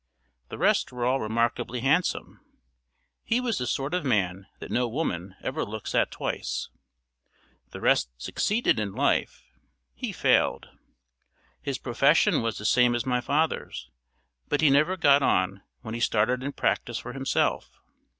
The 0.49 0.57
rest 0.57 0.91
were 0.91 1.05
all 1.05 1.19
remarkably 1.19 1.81
handsome; 1.81 2.39
he 3.23 3.39
was 3.39 3.59
the 3.59 3.67
sort 3.67 3.93
of 3.93 4.03
man 4.03 4.47
that 4.59 4.71
no 4.71 4.87
woman 4.87 5.35
ever 5.43 5.63
looks 5.63 5.93
at 5.93 6.09
twice. 6.09 6.69
The 7.69 7.81
rest 7.81 8.09
succeeded 8.17 8.79
in 8.79 8.93
life; 8.93 9.43
he 9.93 10.11
failed. 10.11 10.67
His 11.61 11.77
profession 11.77 12.41
was 12.41 12.57
the 12.57 12.65
same 12.65 12.95
as 12.95 13.05
my 13.05 13.21
father's, 13.21 13.91
but 14.47 14.61
he 14.61 14.71
never 14.71 14.97
got 14.97 15.21
on 15.21 15.61
when 15.81 15.93
he 15.93 15.99
started 15.99 16.41
in 16.41 16.53
practice 16.53 16.97
for 16.97 17.13
himself. 17.13 17.79